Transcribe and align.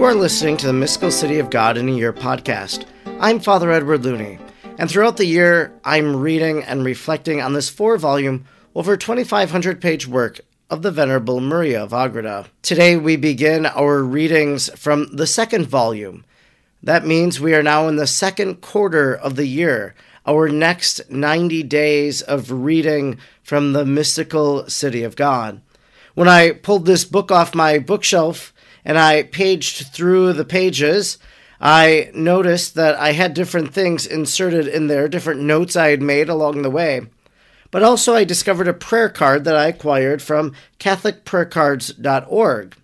You 0.00 0.06
are 0.06 0.14
listening 0.14 0.56
to 0.56 0.66
the 0.66 0.72
Mystical 0.72 1.10
City 1.10 1.38
of 1.40 1.50
God 1.50 1.76
in 1.76 1.86
a 1.86 1.92
Year 1.92 2.10
podcast. 2.10 2.86
I'm 3.20 3.38
Father 3.38 3.70
Edward 3.70 4.02
Looney, 4.02 4.38
and 4.78 4.90
throughout 4.90 5.18
the 5.18 5.26
year, 5.26 5.78
I'm 5.84 6.16
reading 6.16 6.64
and 6.64 6.86
reflecting 6.86 7.42
on 7.42 7.52
this 7.52 7.68
four 7.68 7.98
volume, 7.98 8.46
over 8.74 8.96
2,500 8.96 9.78
page 9.78 10.08
work 10.08 10.40
of 10.70 10.80
the 10.80 10.90
Venerable 10.90 11.38
Maria 11.42 11.82
of 11.82 11.92
Agreda. 11.92 12.46
Today, 12.62 12.96
we 12.96 13.16
begin 13.16 13.66
our 13.66 14.02
readings 14.02 14.70
from 14.70 15.14
the 15.14 15.26
second 15.26 15.66
volume. 15.66 16.24
That 16.82 17.04
means 17.04 17.38
we 17.38 17.54
are 17.54 17.62
now 17.62 17.86
in 17.86 17.96
the 17.96 18.06
second 18.06 18.62
quarter 18.62 19.14
of 19.14 19.36
the 19.36 19.46
year, 19.46 19.94
our 20.26 20.48
next 20.48 21.10
90 21.10 21.62
days 21.64 22.22
of 22.22 22.50
reading 22.50 23.18
from 23.42 23.74
the 23.74 23.84
mystical 23.84 24.66
city 24.66 25.02
of 25.02 25.14
God. 25.14 25.60
When 26.14 26.26
I 26.26 26.52
pulled 26.52 26.86
this 26.86 27.04
book 27.04 27.30
off 27.30 27.54
my 27.54 27.78
bookshelf 27.78 28.54
and 28.84 28.98
I 28.98 29.22
paged 29.24 29.88
through 29.88 30.32
the 30.32 30.44
pages, 30.44 31.18
I 31.60 32.10
noticed 32.14 32.74
that 32.76 32.96
I 32.96 33.12
had 33.12 33.34
different 33.34 33.74
things 33.74 34.06
inserted 34.06 34.66
in 34.66 34.86
there, 34.86 35.08
different 35.08 35.42
notes 35.42 35.76
I 35.76 35.90
had 35.90 36.00
made 36.00 36.28
along 36.28 36.62
the 36.62 36.70
way. 36.70 37.02
But 37.70 37.82
also, 37.82 38.14
I 38.14 38.24
discovered 38.24 38.66
a 38.66 38.74
prayer 38.74 39.08
card 39.08 39.44
that 39.44 39.56
I 39.56 39.66
acquired 39.66 40.22
from 40.22 40.54
CatholicPrayerCards.org. 40.78 42.76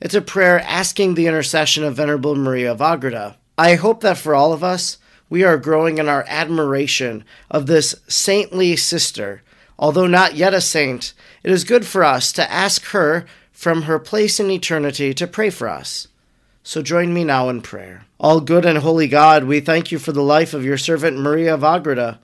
It's 0.00 0.14
a 0.14 0.20
prayer 0.20 0.60
asking 0.60 1.14
the 1.14 1.26
intercession 1.26 1.84
of 1.84 1.96
Venerable 1.96 2.34
Maria 2.34 2.72
of 2.72 2.82
Agreda. 2.82 3.38
I 3.56 3.76
hope 3.76 4.02
that 4.02 4.18
for 4.18 4.34
all 4.34 4.52
of 4.52 4.62
us, 4.62 4.98
we 5.30 5.42
are 5.42 5.56
growing 5.56 5.98
in 5.98 6.08
our 6.08 6.24
admiration 6.28 7.24
of 7.50 7.66
this 7.66 7.94
saintly 8.06 8.76
sister. 8.76 9.42
Although 9.78 10.06
not 10.06 10.34
yet 10.34 10.52
a 10.52 10.60
saint, 10.60 11.14
it 11.42 11.50
is 11.50 11.64
good 11.64 11.86
for 11.86 12.04
us 12.04 12.32
to 12.32 12.50
ask 12.50 12.84
her 12.86 13.24
from 13.56 13.82
her 13.82 13.98
place 13.98 14.38
in 14.38 14.50
eternity 14.50 15.14
to 15.14 15.26
pray 15.26 15.48
for 15.48 15.66
us. 15.66 16.08
So 16.62 16.82
join 16.82 17.14
me 17.14 17.24
now 17.24 17.48
in 17.48 17.62
prayer. 17.62 18.04
All 18.20 18.40
good 18.40 18.66
and 18.66 18.76
holy 18.76 19.08
God, 19.08 19.44
we 19.44 19.60
thank 19.60 19.90
you 19.90 19.98
for 19.98 20.12
the 20.12 20.22
life 20.22 20.52
of 20.52 20.62
your 20.62 20.76
servant 20.76 21.18
Maria 21.18 21.54
of 21.54 21.64
Agreda. 21.64 22.20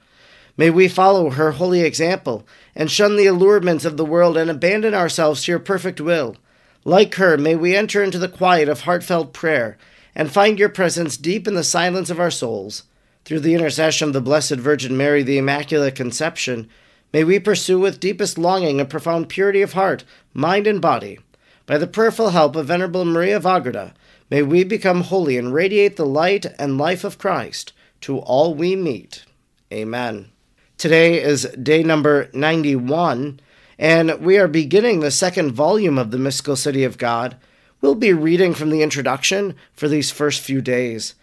May 0.59 0.69
we 0.69 0.89
follow 0.89 1.31
her 1.31 1.53
holy 1.53 1.81
example 1.81 2.47
and 2.77 2.91
shun 2.91 3.17
the 3.17 3.25
allurements 3.25 3.87
of 3.87 3.97
the 3.97 4.05
world 4.05 4.37
and 4.37 4.51
abandon 4.51 4.93
ourselves 4.93 5.45
to 5.45 5.53
your 5.53 5.59
perfect 5.59 6.03
will. 6.03 6.37
Like 6.85 7.15
her, 7.15 7.39
may 7.39 7.57
we 7.57 7.75
enter 7.75 8.03
into 8.03 8.19
the 8.19 8.29
quiet 8.29 8.69
of 8.69 8.83
heartfelt 8.83 9.33
prayer 9.33 9.79
and 10.15 10.31
find 10.31 10.59
your 10.59 10.69
presence 10.69 11.17
deep 11.17 11.49
in 11.49 11.55
the 11.55 11.65
silence 11.65 12.11
of 12.11 12.21
our 12.21 12.31
souls. 12.31 12.83
Through 13.25 13.41
the 13.41 13.55
intercession 13.55 14.09
of 14.09 14.13
the 14.13 14.21
Blessed 14.21 14.57
Virgin 14.57 14.99
Mary, 14.99 15.23
the 15.23 15.39
Immaculate 15.39 15.95
Conception, 15.95 16.69
may 17.13 17.25
we 17.25 17.39
pursue 17.39 17.79
with 17.79 18.01
deepest 18.01 18.39
longing 18.39 18.81
a 18.81 18.85
profound 18.85 19.29
purity 19.29 19.63
of 19.63 19.75
heart, 19.75 20.05
mind, 20.33 20.67
and 20.67 20.81
body. 20.81 21.19
By 21.67 21.79
the 21.79 21.87
prayerful 21.87 22.31
help 22.31 22.57
of 22.57 22.67
Venerable 22.67 23.05
Maria 23.05 23.37
of 23.37 23.47
Agreda, 23.47 23.95
may 24.31 24.43
we 24.43 24.65
become 24.65 25.03
holy 25.03 25.37
and 25.37 25.53
radiate 25.53 25.97
the 25.97 26.07
light 26.07 26.47
and 26.59 26.79
life 26.79 27.05
of 27.05 27.19
Christ 27.19 27.73
to 28.03 28.19
all 28.19 28.55
we 28.55 28.75
meet. 28.75 29.25
Amen. 29.73 30.31
Today 30.77 31.23
is 31.23 31.45
day 31.63 31.83
number 31.83 32.29
91, 32.33 33.41
and 33.79 34.21
we 34.21 34.39
are 34.39 34.49
beginning 34.49 35.01
the 35.01 35.11
second 35.11 35.53
volume 35.53 35.99
of 35.99 36.11
the 36.11 36.19
Mystical 36.19 36.57
City 36.57 36.83
of 36.83 36.99
God. 36.99 37.37
We'll 37.81 37.95
be 37.95 38.13
reading 38.13 38.55
from 38.55 38.71
the 38.71 38.83
introduction 38.83 39.55
for 39.73 39.89
these 39.89 40.11
first 40.11 40.41
few 40.41 40.61
days. 40.61 41.15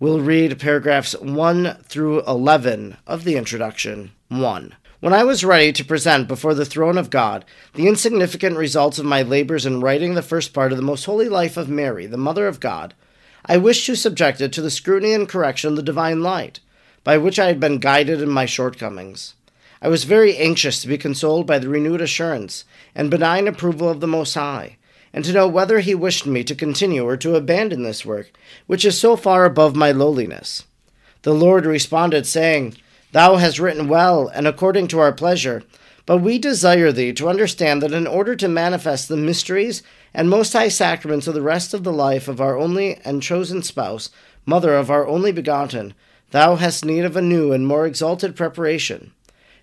We'll 0.00 0.20
read 0.20 0.58
paragraphs 0.58 1.14
1 1.20 1.84
through 1.84 2.22
11 2.24 2.96
of 3.06 3.24
the 3.24 3.36
introduction. 3.36 4.12
1. 4.28 4.74
When 5.02 5.12
I 5.12 5.24
was 5.24 5.44
ready 5.44 5.72
to 5.72 5.84
present 5.84 6.28
before 6.28 6.54
the 6.54 6.64
throne 6.64 6.96
of 6.96 7.10
God 7.10 7.44
the 7.74 7.88
insignificant 7.88 8.56
results 8.56 9.00
of 9.00 9.04
my 9.04 9.22
labors 9.22 9.66
in 9.66 9.80
writing 9.80 10.14
the 10.14 10.22
first 10.22 10.52
part 10.52 10.70
of 10.70 10.78
the 10.78 10.84
most 10.84 11.06
holy 11.06 11.28
life 11.28 11.56
of 11.56 11.68
Mary, 11.68 12.06
the 12.06 12.16
Mother 12.16 12.46
of 12.46 12.60
God, 12.60 12.94
I 13.44 13.56
wished 13.56 13.84
to 13.86 13.96
subject 13.96 14.40
it 14.40 14.52
to 14.52 14.62
the 14.62 14.70
scrutiny 14.70 15.12
and 15.12 15.28
correction 15.28 15.70
of 15.70 15.76
the 15.76 15.82
divine 15.82 16.22
light, 16.22 16.60
by 17.02 17.18
which 17.18 17.40
I 17.40 17.46
had 17.46 17.58
been 17.58 17.78
guided 17.78 18.22
in 18.22 18.28
my 18.28 18.46
shortcomings. 18.46 19.34
I 19.82 19.88
was 19.88 20.04
very 20.04 20.36
anxious 20.36 20.80
to 20.82 20.86
be 20.86 20.98
consoled 20.98 21.48
by 21.48 21.58
the 21.58 21.68
renewed 21.68 22.00
assurance 22.00 22.64
and 22.94 23.10
benign 23.10 23.48
approval 23.48 23.88
of 23.88 23.98
the 23.98 24.06
Most 24.06 24.34
High 24.34 24.76
and 25.12 25.24
to 25.24 25.32
know 25.32 25.48
whether 25.48 25.80
he 25.80 25.96
wished 25.96 26.26
me 26.26 26.44
to 26.44 26.54
continue 26.54 27.04
or 27.04 27.16
to 27.16 27.34
abandon 27.34 27.82
this 27.82 28.06
work, 28.06 28.30
which 28.68 28.84
is 28.84 29.00
so 29.00 29.16
far 29.16 29.46
above 29.46 29.74
my 29.74 29.90
lowliness. 29.90 30.62
The 31.22 31.34
Lord 31.34 31.66
responded, 31.66 32.24
saying, 32.24 32.76
Thou 33.12 33.36
hast 33.36 33.58
written 33.58 33.88
well, 33.88 34.28
and 34.28 34.46
according 34.46 34.88
to 34.88 34.98
our 34.98 35.12
pleasure. 35.12 35.62
But 36.04 36.18
we 36.18 36.38
desire 36.38 36.90
thee 36.90 37.12
to 37.12 37.28
understand 37.28 37.82
that 37.82 37.92
in 37.92 38.06
order 38.06 38.34
to 38.34 38.48
manifest 38.48 39.08
the 39.08 39.16
mysteries 39.16 39.82
and 40.12 40.28
most 40.28 40.52
high 40.52 40.68
sacraments 40.68 41.26
of 41.26 41.34
the 41.34 41.42
rest 41.42 41.74
of 41.74 41.84
the 41.84 41.92
life 41.92 42.26
of 42.26 42.40
our 42.40 42.58
only 42.58 42.96
and 43.04 43.22
chosen 43.22 43.62
spouse, 43.62 44.10
mother 44.44 44.74
of 44.74 44.90
our 44.90 45.06
only 45.06 45.30
begotten, 45.30 45.94
thou 46.32 46.56
hast 46.56 46.84
need 46.84 47.04
of 47.04 47.16
a 47.16 47.22
new 47.22 47.52
and 47.52 47.66
more 47.66 47.86
exalted 47.86 48.34
preparation. 48.34 49.12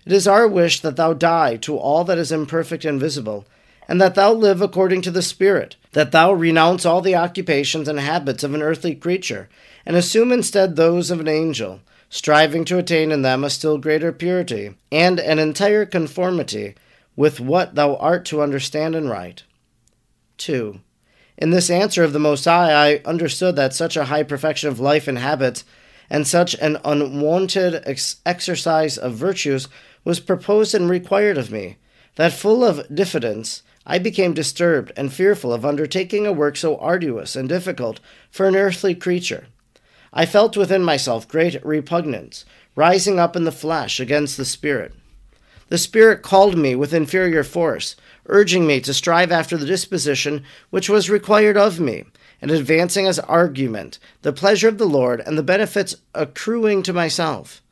It 0.06 0.12
is 0.12 0.26
our 0.26 0.48
wish 0.48 0.80
that 0.80 0.96
thou 0.96 1.12
die 1.12 1.56
to 1.56 1.76
all 1.76 2.04
that 2.04 2.18
is 2.18 2.32
imperfect 2.32 2.84
and 2.84 2.98
visible 2.98 3.44
and 3.90 4.00
that 4.00 4.14
thou 4.14 4.32
live 4.32 4.62
according 4.62 5.02
to 5.02 5.10
the 5.10 5.20
Spirit, 5.20 5.74
that 5.94 6.12
thou 6.12 6.32
renounce 6.32 6.86
all 6.86 7.00
the 7.00 7.16
occupations 7.16 7.88
and 7.88 7.98
habits 7.98 8.44
of 8.44 8.54
an 8.54 8.62
earthly 8.62 8.94
creature, 8.94 9.48
and 9.84 9.96
assume 9.96 10.30
instead 10.30 10.76
those 10.76 11.10
of 11.10 11.18
an 11.18 11.26
angel, 11.26 11.80
striving 12.10 12.64
to 12.64 12.76
attain 12.76 13.12
in 13.12 13.22
them 13.22 13.44
a 13.44 13.48
still 13.48 13.78
greater 13.78 14.12
purity, 14.12 14.74
and 14.90 15.18
an 15.20 15.38
entire 15.38 15.86
conformity 15.86 16.74
with 17.16 17.38
what 17.40 17.76
thou 17.76 17.96
art 17.96 18.24
to 18.24 18.42
understand 18.42 18.94
and 18.94 19.08
write. 19.08 19.44
2. 20.38 20.80
In 21.38 21.50
this 21.50 21.70
answer 21.70 22.02
of 22.02 22.12
the 22.12 22.18
Most 22.18 22.44
High, 22.44 22.72
I 22.72 23.00
understood 23.04 23.56
that 23.56 23.72
such 23.72 23.96
a 23.96 24.06
high 24.06 24.24
perfection 24.24 24.68
of 24.68 24.80
life 24.80 25.06
and 25.06 25.18
habits, 25.18 25.64
and 26.10 26.26
such 26.26 26.54
an 26.56 26.78
unwonted 26.84 27.82
ex- 27.86 28.16
exercise 28.26 28.98
of 28.98 29.14
virtues 29.14 29.68
was 30.04 30.18
proposed 30.18 30.74
and 30.74 30.90
required 30.90 31.38
of 31.38 31.52
me, 31.52 31.76
that 32.16 32.32
full 32.32 32.64
of 32.64 32.92
diffidence, 32.92 33.62
I 33.86 33.98
became 33.98 34.34
disturbed 34.34 34.92
and 34.96 35.12
fearful 35.12 35.52
of 35.52 35.64
undertaking 35.64 36.26
a 36.26 36.32
work 36.32 36.56
so 36.56 36.76
arduous 36.76 37.36
and 37.36 37.48
difficult 37.48 38.00
for 38.30 38.46
an 38.46 38.56
earthly 38.56 38.94
creature. 38.94 39.46
I 40.12 40.26
felt 40.26 40.56
within 40.56 40.82
myself 40.82 41.28
great 41.28 41.64
repugnance, 41.64 42.44
rising 42.74 43.18
up 43.18 43.36
in 43.36 43.44
the 43.44 43.52
flesh 43.52 44.00
against 44.00 44.36
the 44.36 44.44
Spirit. 44.44 44.92
The 45.68 45.78
Spirit 45.78 46.22
called 46.22 46.58
me 46.58 46.74
with 46.74 46.92
inferior 46.92 47.44
force, 47.44 47.94
urging 48.26 48.66
me 48.66 48.80
to 48.80 48.92
strive 48.92 49.30
after 49.30 49.56
the 49.56 49.66
disposition 49.66 50.42
which 50.70 50.88
was 50.88 51.08
required 51.08 51.56
of 51.56 51.78
me, 51.78 52.04
and 52.42 52.50
advancing 52.50 53.06
as 53.06 53.20
argument 53.20 53.98
the 54.22 54.32
pleasure 54.32 54.68
of 54.68 54.78
the 54.78 54.86
Lord 54.86 55.20
and 55.24 55.38
the 55.38 55.44
benefits 55.44 55.94
accruing 56.14 56.82
to 56.82 56.92
myself. 56.92 57.62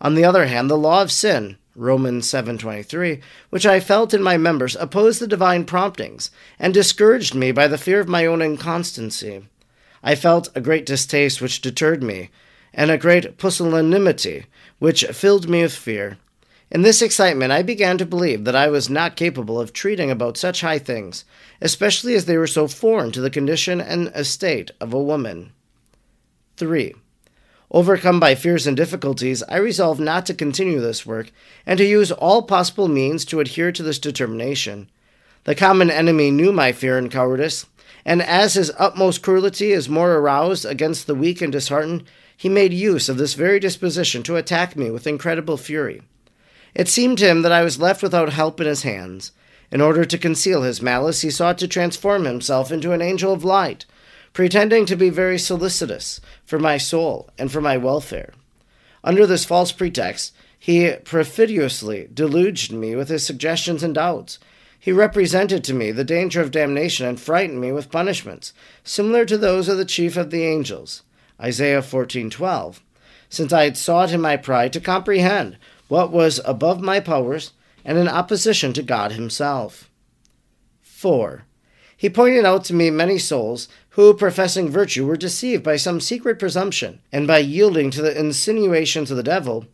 On 0.00 0.14
the 0.14 0.24
other 0.24 0.46
hand, 0.46 0.68
the 0.68 0.76
law 0.76 1.00
of 1.00 1.10
sin, 1.10 1.56
Romans 1.74 2.28
7:23, 2.28 3.20
which 3.50 3.64
I 3.64 3.80
felt 3.80 4.12
in 4.12 4.22
my 4.22 4.36
members 4.36 4.76
opposed 4.76 5.20
the 5.20 5.26
divine 5.26 5.64
promptings 5.64 6.30
and 6.58 6.74
discouraged 6.74 7.34
me 7.34 7.50
by 7.52 7.66
the 7.66 7.78
fear 7.78 8.00
of 8.00 8.08
my 8.08 8.26
own 8.26 8.42
inconstancy. 8.42 9.44
I 10.02 10.14
felt 10.14 10.48
a 10.54 10.60
great 10.60 10.86
distaste 10.86 11.40
which 11.40 11.60
deterred 11.60 12.02
me, 12.02 12.30
and 12.72 12.90
a 12.90 12.98
great 12.98 13.38
pusillanimity 13.38 14.46
which 14.78 15.04
filled 15.06 15.48
me 15.48 15.62
with 15.62 15.74
fear. 15.74 16.18
In 16.70 16.82
this 16.82 17.00
excitement, 17.00 17.50
I 17.50 17.62
began 17.62 17.96
to 17.98 18.04
believe 18.04 18.44
that 18.44 18.54
I 18.54 18.68
was 18.68 18.90
not 18.90 19.16
capable 19.16 19.58
of 19.58 19.72
treating 19.72 20.10
about 20.10 20.36
such 20.36 20.60
high 20.60 20.78
things, 20.78 21.24
especially 21.62 22.14
as 22.14 22.26
they 22.26 22.36
were 22.36 22.46
so 22.46 22.68
foreign 22.68 23.10
to 23.12 23.22
the 23.22 23.30
condition 23.30 23.80
and 23.80 24.08
estate 24.14 24.70
of 24.80 24.92
a 24.92 25.02
woman. 25.02 25.52
3. 26.58 26.94
Overcome 27.70 28.20
by 28.20 28.34
fears 28.34 28.66
and 28.66 28.76
difficulties, 28.76 29.42
I 29.48 29.56
resolved 29.56 30.00
not 30.00 30.26
to 30.26 30.34
continue 30.34 30.80
this 30.80 31.06
work, 31.06 31.32
and 31.64 31.78
to 31.78 31.84
use 31.84 32.12
all 32.12 32.42
possible 32.42 32.88
means 32.88 33.24
to 33.26 33.40
adhere 33.40 33.72
to 33.72 33.82
this 33.82 33.98
determination. 33.98 34.90
The 35.44 35.54
common 35.54 35.90
enemy 35.90 36.30
knew 36.30 36.52
my 36.52 36.72
fear 36.72 36.98
and 36.98 37.10
cowardice, 37.10 37.64
and 38.04 38.22
as 38.22 38.54
his 38.54 38.72
utmost 38.78 39.22
cruelty 39.22 39.72
is 39.72 39.88
more 39.88 40.14
aroused 40.14 40.64
against 40.64 41.06
the 41.06 41.14
weak 41.14 41.40
and 41.40 41.52
disheartened, 41.52 42.04
he 42.36 42.48
made 42.48 42.72
use 42.72 43.08
of 43.08 43.16
this 43.16 43.34
very 43.34 43.58
disposition 43.58 44.22
to 44.22 44.36
attack 44.36 44.76
me 44.76 44.90
with 44.90 45.06
incredible 45.06 45.56
fury. 45.56 46.02
It 46.74 46.88
seemed 46.88 47.18
to 47.18 47.28
him 47.28 47.42
that 47.42 47.52
I 47.52 47.62
was 47.62 47.80
left 47.80 48.02
without 48.02 48.32
help 48.32 48.60
in 48.60 48.66
his 48.66 48.82
hands. 48.82 49.32
In 49.70 49.80
order 49.80 50.04
to 50.04 50.18
conceal 50.18 50.62
his 50.62 50.80
malice, 50.80 51.22
he 51.22 51.30
sought 51.30 51.58
to 51.58 51.68
transform 51.68 52.24
himself 52.24 52.70
into 52.70 52.92
an 52.92 53.02
angel 53.02 53.32
of 53.32 53.44
light 53.44 53.84
pretending 54.32 54.86
to 54.86 54.96
be 54.96 55.10
very 55.10 55.38
solicitous 55.38 56.20
for 56.44 56.58
my 56.58 56.78
soul 56.78 57.28
and 57.38 57.50
for 57.50 57.60
my 57.60 57.76
welfare. 57.76 58.32
Under 59.02 59.26
this 59.26 59.44
false 59.44 59.72
pretext, 59.72 60.34
he 60.58 60.92
perfidiously 61.04 62.08
deluged 62.12 62.72
me 62.72 62.94
with 62.94 63.08
his 63.08 63.24
suggestions 63.24 63.82
and 63.82 63.94
doubts. 63.94 64.38
He 64.78 64.92
represented 64.92 65.64
to 65.64 65.74
me 65.74 65.90
the 65.90 66.04
danger 66.04 66.40
of 66.40 66.50
damnation 66.50 67.06
and 67.06 67.20
frightened 67.20 67.60
me 67.60 67.72
with 67.72 67.90
punishments, 67.90 68.52
similar 68.84 69.24
to 69.24 69.36
those 69.36 69.68
of 69.68 69.76
the 69.76 69.84
chief 69.84 70.16
of 70.16 70.30
the 70.30 70.44
angels. 70.44 71.02
Isaiah 71.40 71.82
14:12. 71.82 72.80
Since 73.28 73.52
I 73.52 73.64
had 73.64 73.76
sought 73.76 74.12
in 74.12 74.20
my 74.20 74.36
pride 74.36 74.72
to 74.72 74.80
comprehend 74.80 75.56
what 75.88 76.12
was 76.12 76.40
above 76.44 76.80
my 76.80 77.00
powers 77.00 77.52
and 77.84 77.98
in 77.98 78.08
opposition 78.08 78.72
to 78.74 78.82
God 78.82 79.12
himself. 79.12 79.90
4. 80.82 81.44
He 81.96 82.08
pointed 82.08 82.44
out 82.44 82.64
to 82.64 82.74
me 82.74 82.90
many 82.90 83.18
souls 83.18 83.68
who, 83.90 84.14
professing 84.14 84.70
virtue, 84.70 85.04
were 85.06 85.16
deceived 85.16 85.64
by 85.64 85.76
some 85.76 86.00
secret 86.00 86.38
presumption, 86.38 87.00
and 87.12 87.26
by 87.26 87.38
yielding 87.38 87.90
to 87.90 88.00
the 88.00 88.16
insinuations 88.16 89.10
of 89.10 89.16
the 89.16 89.22
devil. 89.22 89.66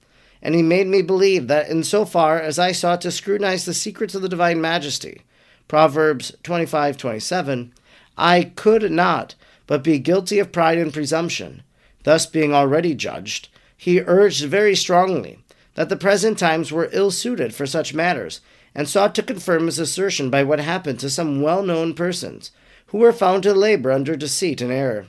And 0.44 0.54
he 0.54 0.62
made 0.62 0.86
me 0.86 1.00
believe 1.00 1.48
that 1.48 1.70
in 1.70 1.82
so 1.82 2.04
far 2.04 2.38
as 2.38 2.58
I 2.58 2.70
sought 2.70 3.00
to 3.00 3.10
scrutinize 3.10 3.64
the 3.64 3.72
secrets 3.72 4.14
of 4.14 4.20
the 4.20 4.28
divine 4.28 4.60
majesty, 4.60 5.22
Proverbs 5.66 6.36
25 6.42 6.98
27, 6.98 7.72
I 8.18 8.52
could 8.54 8.92
not 8.92 9.34
but 9.66 9.82
be 9.82 9.98
guilty 9.98 10.38
of 10.38 10.52
pride 10.52 10.76
and 10.76 10.92
presumption. 10.92 11.62
Thus, 12.02 12.26
being 12.26 12.54
already 12.54 12.94
judged, 12.94 13.48
he 13.74 14.02
urged 14.02 14.44
very 14.44 14.76
strongly 14.76 15.38
that 15.74 15.88
the 15.88 15.96
present 15.96 16.38
times 16.38 16.70
were 16.70 16.90
ill 16.92 17.10
suited 17.10 17.54
for 17.54 17.66
such 17.66 17.94
matters, 17.94 18.40
and 18.74 18.88
sought 18.88 19.14
to 19.14 19.22
confirm 19.22 19.66
his 19.66 19.78
assertion 19.78 20.30
by 20.30 20.42
what 20.42 20.60
happened 20.60 21.00
to 21.00 21.08
some 21.08 21.40
well 21.40 21.62
known 21.62 21.94
persons, 21.94 22.50
who 22.88 22.98
were 22.98 23.12
found 23.12 23.42
to 23.42 23.54
labor 23.54 23.90
under 23.90 24.14
deceit 24.14 24.60
and 24.60 24.70
error. 24.70 25.06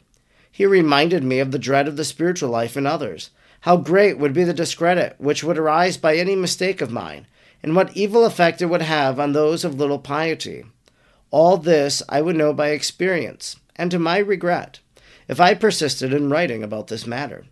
He 0.52 0.66
reminded 0.66 1.24
me 1.24 1.40
of 1.40 1.52
the 1.52 1.60
dread 1.60 1.88
of 1.88 1.98
the 1.98 2.06
spiritual 2.06 2.50
life 2.50 2.78
in 2.78 2.86
others, 2.86 3.32
how 3.66 3.76
great 3.76 4.20
would 4.20 4.32
be 4.32 4.44
the 4.44 4.54
discredit 4.54 5.16
which 5.18 5.44
would 5.44 5.58
arise 5.58 5.98
by 5.98 6.16
any 6.16 6.36
mistake 6.36 6.82
of 6.82 6.92
mine, 6.92 7.26
and 7.64 7.76
what 7.76 7.98
evil 7.98 8.24
effect 8.24 8.62
it 8.62 8.68
would 8.68 8.84
have 8.84 9.20
on 9.20 9.34
those 9.34 9.66
of 9.66 9.74
little 9.74 9.98
piety. 9.98 10.64
All 11.32 11.58
this 11.58 12.04
I 12.08 12.22
would 12.22 12.36
know 12.36 12.54
by 12.54 12.70
experience, 12.70 13.56
and 13.76 13.90
to 13.90 13.98
my 13.98 14.20
regret, 14.20 14.82
if 15.28 15.40
I 15.40 15.56
persisted 15.56 16.14
in 16.14 16.30
writing 16.30 16.62
about 16.62 16.90
this 16.90 17.08
matter. 17.08 17.46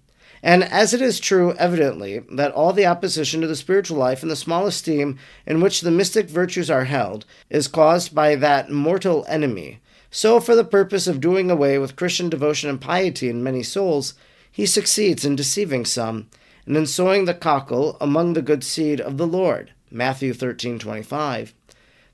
And 0.43 0.63
as 0.63 0.93
it 0.93 1.01
is 1.01 1.19
true, 1.19 1.55
evidently, 1.55 2.19
that 2.33 2.51
all 2.51 2.73
the 2.73 2.85
opposition 2.85 3.41
to 3.41 3.47
the 3.47 3.55
spiritual 3.55 3.97
life 3.97 4.21
and 4.21 4.29
the 4.29 4.35
small 4.35 4.67
esteem 4.67 5.17
in 5.47 5.61
which 5.61 5.81
the 5.81 5.89
mystic 5.89 6.29
virtues 6.29 6.69
are 6.69 6.85
held 6.85 7.25
is 7.49 7.67
caused 7.67 8.13
by 8.13 8.35
that 8.35 8.69
mortal 8.69 9.25
enemy, 9.27 9.79
so 10.11 10.39
for 10.39 10.55
the 10.55 10.63
purpose 10.63 11.07
of 11.07 11.19
doing 11.19 11.49
away 11.49 11.79
with 11.79 11.95
Christian 11.95 12.29
devotion 12.29 12.69
and 12.69 12.79
piety 12.79 13.29
in 13.29 13.41
many 13.41 13.63
souls, 13.63 14.13
he 14.53 14.67
succeeds 14.67 15.25
in 15.25 15.35
deceiving 15.35 15.83
some, 15.83 16.27
and 16.67 16.77
in 16.77 16.85
sowing 16.85 17.25
the 17.25 17.33
cockle 17.33 17.97
among 17.99 18.33
the 18.33 18.41
good 18.41 18.63
seed 18.63 19.01
of 19.01 19.17
the 19.17 19.25
Lord. 19.27 19.71
Matthew 19.89 20.31
13:25. 20.31 21.53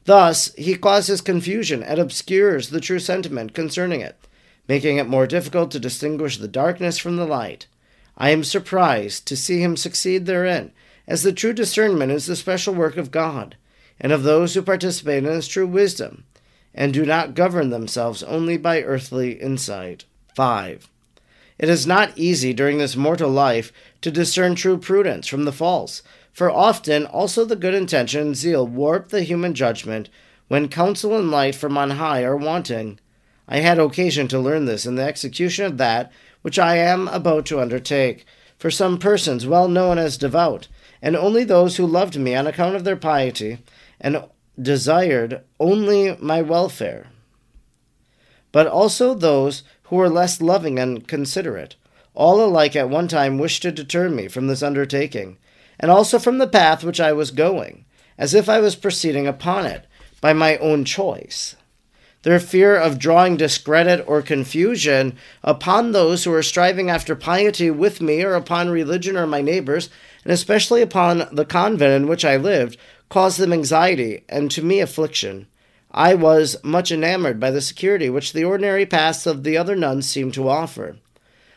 Thus, 0.06 0.51
he 0.56 0.75
causes 0.75 1.19
confusion 1.19 1.83
and 1.83 2.00
obscures 2.00 2.69
the 2.69 2.80
true 2.80 2.97
sentiment 2.97 3.53
concerning 3.53 4.00
it, 4.00 4.18
making 4.69 4.97
it 4.97 5.07
more 5.07 5.27
difficult 5.27 5.69
to 5.71 5.80
distinguish 5.80 6.38
the 6.38 6.47
darkness 6.47 6.97
from 6.97 7.18
the 7.18 7.27
light. 7.27 7.68
I 8.18 8.30
am 8.30 8.45
surprised 8.45 9.27
to 9.27 9.36
see 9.36 9.62
him 9.62 9.75
succeed 9.75 10.25
therein, 10.25 10.71
as 11.07 11.24
the 11.24 11.33
true 11.33 11.53
discernment 11.53 12.12
is 12.12 12.25
the 12.25 12.38
special 12.38 12.74
work 12.74 12.95
of 12.95 13.12
God, 13.12 13.57
and 14.00 14.13
of 14.13 14.24
those 14.24 14.53
who 14.53 14.62
participate 14.62 15.25
in 15.25 15.30
his 15.30 15.47
true 15.47 15.68
wisdom, 15.68 16.24
and 16.74 16.94
do 16.94 17.06
not 17.06 17.36
govern 17.36 17.69
themselves 17.69 18.24
only 18.24 18.57
by 18.57 18.81
earthly 18.81 19.33
insight. 19.33 20.06
5. 20.36 20.88
It 21.60 21.68
is 21.68 21.86
not 21.86 22.18
easy 22.18 22.54
during 22.54 22.78
this 22.78 22.96
mortal 22.96 23.30
life 23.30 23.74
to 24.02 24.10
discern 24.10 24.56
true 24.56 24.78
prudence 24.78 25.28
from 25.28 25.44
the 25.44 25.52
false, 25.52 26.02
for 26.32 26.50
often 26.50 27.06
also 27.06 27.44
the 27.44 27.58
good 27.58 27.74
intention 27.74 28.22
and 28.22 28.36
zeal 28.36 28.66
warp 28.66 29.10
the 29.10 29.24
human 29.24 29.54
judgment 29.54 30.10
when 30.48 30.70
counsel 30.70 31.18
and 31.18 31.30
light 31.30 31.56
from 31.56 31.78
on 31.78 31.92
high 31.92 32.24
are 32.24 32.38
wanting. 32.38 32.98
I 33.46 33.58
had 33.58 33.78
occasion 33.78 34.30
to 34.30 34.40
learn 34.40 34.66
this 34.66 34.86
in 34.86 34.96
the 34.96 35.04
execution 35.04 35.66
of 35.66 35.78
that 35.78 36.12
which 36.44 36.58
I 36.58 36.78
am 36.78 37.10
about 37.10 37.46
to 37.48 37.60
undertake, 37.60 38.26
for 38.58 38.72
some 38.72 38.98
persons 38.98 39.46
well 39.46 39.68
known 39.68 39.98
as 39.98 40.18
devout, 40.18 40.70
and 41.02 41.16
only 41.16 41.44
those 41.44 41.76
who 41.76 41.86
loved 41.86 42.18
me 42.18 42.36
on 42.36 42.48
account 42.48 42.78
of 42.78 42.86
their 42.86 42.96
piety, 42.96 43.58
and 44.00 44.24
desired 44.62 45.44
only 45.60 46.16
my 46.22 46.42
welfare, 46.42 47.08
but 48.51 48.68
also 48.68 49.13
those 49.13 49.63
who 49.84 49.96
were 49.96 50.10
less 50.10 50.42
loving 50.42 50.80
and 50.80 51.07
considerate, 51.07 51.75
all 52.13 52.44
alike 52.44 52.75
at 52.75 52.90
one 52.90 53.07
time 53.07 53.38
wished 53.38 53.62
to 53.62 53.72
deter 53.72 54.10
me 54.10 54.28
from 54.28 54.48
this 54.48 54.63
undertaking, 54.63 55.38
and 55.80 55.90
also 55.90 56.19
from 56.19 56.38
the 56.38 56.48
path 56.48 56.84
which 56.84 57.00
I 57.00 57.13
was 57.13 57.31
going, 57.31 57.86
as 58.18 58.34
if 58.34 58.50
I 58.50 58.60
was 58.60 58.75
proceeding 58.75 59.28
upon 59.28 59.66
it 59.66 59.86
by 60.22 60.34
my 60.34 60.57
own 60.57 60.86
choice 60.86 61.56
their 62.24 62.40
fear 62.40 62.75
of 62.75 63.00
drawing 63.00 63.38
discredit 63.38 64.04
or 64.06 64.22
confusion 64.22 65.16
upon 65.44 65.92
those 65.92 66.24
who 66.24 66.34
are 66.34 66.44
striving 66.44 66.90
after 66.90 67.16
piety 67.16 67.72
with 67.72 68.01
me 68.01 68.22
or 68.24 68.34
upon 68.34 68.69
religion 68.69 69.16
or 69.16 69.25
my 69.25 69.42
neighbors, 69.42 69.90
and 70.24 70.34
especially 70.34 70.81
upon 70.81 71.30
the 71.31 71.46
convent 71.46 71.94
in 71.94 72.07
which 72.10 72.25
I 72.25 72.36
lived, 72.36 72.78
caused 73.07 73.40
them 73.40 73.54
anxiety 73.54 74.25
and 74.28 74.51
to 74.51 74.62
me 74.62 74.81
affliction. 74.81 75.48
I 75.91 76.13
was 76.13 76.57
much 76.63 76.91
enamored 76.91 77.39
by 77.39 77.51
the 77.51 77.62
security 77.62 78.09
which 78.09 78.33
the 78.33 78.44
ordinary 78.44 78.86
paths 78.86 79.25
of 79.25 79.44
the 79.44 79.57
other 79.57 79.75
nuns 79.75 80.07
seemed 80.07 80.33
to 80.36 80.50
offer. 80.50 80.97